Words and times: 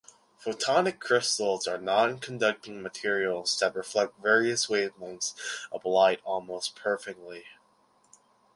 Photonic 0.43 0.99
crystals 0.99 1.67
are 1.67 1.77
non-conducting 1.77 2.81
materials 2.81 3.59
that 3.59 3.75
reflect 3.75 4.17
various 4.19 4.65
wavelengths 4.65 5.35
of 5.71 5.85
light 5.85 6.21
almost 6.23 6.75
perfectly. 6.75 7.43